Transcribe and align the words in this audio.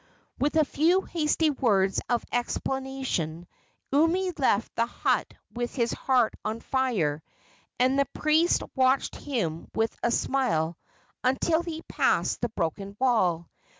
With 0.39 0.55
a 0.55 0.65
few 0.65 1.01
hasty 1.01 1.51
words 1.51 2.01
of 2.09 2.25
explanation 2.31 3.45
Umi 3.91 4.31
left 4.39 4.75
the 4.75 4.87
hut 4.87 5.31
with 5.53 5.75
his 5.75 5.91
heart 5.91 6.33
on 6.43 6.59
fire, 6.59 7.21
and 7.79 7.99
the 7.99 8.05
priest 8.05 8.63
watched 8.75 9.13
him 9.15 9.67
with 9.75 9.95
a 10.01 10.09
smile 10.09 10.75
until 11.23 11.61
he 11.61 11.83
passed 11.83 12.41
the 12.41 12.49
broken 12.49 12.97
wall. 12.99 13.47